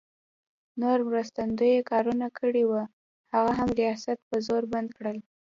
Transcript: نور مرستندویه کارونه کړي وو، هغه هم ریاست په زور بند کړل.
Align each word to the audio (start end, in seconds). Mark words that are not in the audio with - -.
نور 0.81 0.97
مرستندویه 1.07 1.79
کارونه 1.91 2.27
کړي 2.39 2.63
وو، 2.65 2.81
هغه 3.33 3.51
هم 3.59 3.69
ریاست 3.79 4.17
په 4.29 4.35
زور 4.47 4.63
بند 4.71 4.89
کړل. 4.97 5.17